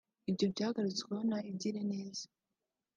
ibyo 0.29 0.45
byagarutsweho 0.53 1.21
na 1.31 1.39
Igirineza 1.51 2.25